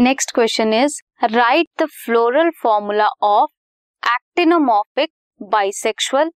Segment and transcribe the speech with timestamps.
[0.00, 3.50] Next question is right the floral formula of
[4.02, 6.30] actinomorphic bisexual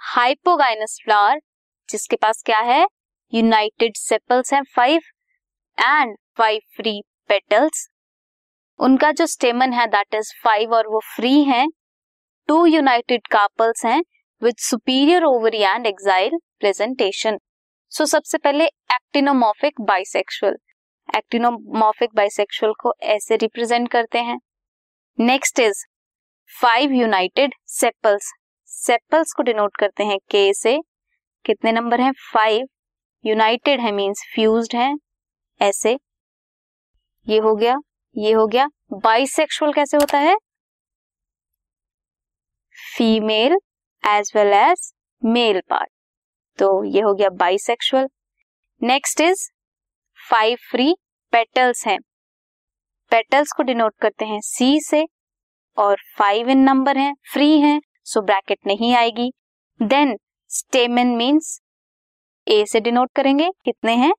[0.00, 1.40] hypogynous flower
[1.88, 2.86] जिसके पास क्या है?
[3.32, 5.00] यूनाइटेड सेपल्स हैं five
[5.78, 7.88] and five free petals
[8.80, 11.66] उनका जो स्टेमन है दैट इज़ फाइव और वो फ्री हैं.
[12.48, 14.00] टू यूनाइटेड कार्पल्स हैं
[14.42, 17.38] with superior ovary and axile presentation
[17.92, 20.56] so सबसे पहले एक्टिनोमॉर्फिक बाइसेक्सुअल
[21.16, 24.38] एक्टिनोमॉर्फिक बाइसेक्सुअल को ऐसे रिप्रेजेंट करते हैं।
[25.18, 25.84] Next is
[26.50, 28.32] five united sepals
[28.70, 30.78] sepals को डिनोट करते हैं के से।
[31.44, 32.12] कितने नंबर हैं?
[32.32, 32.66] फाइव
[33.24, 34.92] यूनाइटेड है मींस फ्यूज्ड है।
[35.60, 35.98] ऐसे।
[37.26, 37.76] ये हो गया,
[38.16, 40.36] ये हो गया। बाइसेक्सुअल कैसे होता है?
[42.96, 43.58] Female
[44.02, 45.88] as well as male part
[46.58, 48.08] तो ये हो गया bisexual
[48.82, 49.48] next is
[50.28, 50.94] five free
[51.32, 51.98] petals हैं।
[53.10, 55.06] पेटल्स को डिनोट करते हैं सी से
[55.78, 59.30] और फाइव इन नंबर हैं फ्री हैं सो ब्रैकेट नहीं आएगी।
[59.80, 60.16] देन
[60.50, 61.60] स्टेमन मींस
[62.46, 64.12] ए से डिनोट करेंगे, कितने हैं?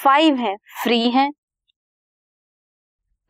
[0.00, 1.28] फाइव हैं फ्री हैं।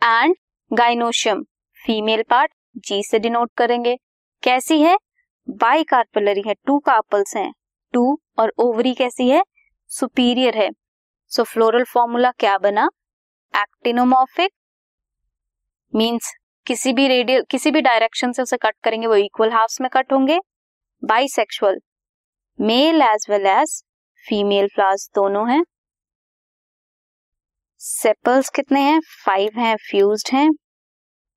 [0.02, 0.34] And
[0.70, 1.42] gynoecium
[1.80, 3.96] female part G से डिनोट करेंगे।
[4.42, 4.96] कैसी है?
[5.48, 7.52] बाई कार्पलरी है टू कार्पल्स हैं
[7.94, 9.42] टू और ओवरी कैसी है?
[9.90, 10.70] सुपीरियर है।
[11.32, 12.88] सो फ्लोरल फॉर्मूला क्या बना?
[13.54, 14.50] एक्टिनोमॉर्फिक
[15.92, 16.32] मींस
[16.66, 20.12] किसी भी रेडियल किसी भी डायरेक्शन से उसे कट करेंगे, वो इक्वल हाफ्स में कट
[20.12, 20.38] होंगे।
[21.02, 21.78] Bisexual
[22.58, 23.82] male as well as
[24.24, 25.62] female flowers दोनों हैं।
[27.80, 29.00] सेपल्स कितने हैं?
[29.24, 30.50] फाइव हैं फ्यूज्ड हैं।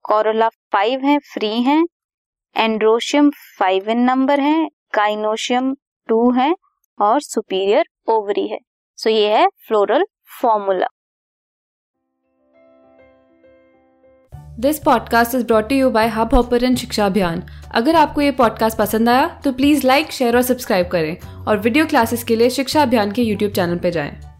[0.05, 1.83] कोरोला फाइव हैं फ्री हैं।
[2.55, 5.73] एंड्रोशियम फाइव इन नंबर है काइनोशियम
[6.09, 6.53] टू है
[6.99, 8.59] और सुपीरियर ओवरी है।
[9.03, 10.05] सो ये है floral
[10.41, 10.87] formula
[14.59, 17.43] this podcast is brought you by Hubhopper Shiksha Abhiyan
[17.75, 21.85] अगर आपको ये पॉडकास्ट पसंद आया तो प्लीज़ लाइक शेयर और सब्सक्राइब करें और वीडियो
[21.85, 24.32] क्लासेस के लिए शिक्षा अभियान के यूट्यूब चैनल पर जाएँ।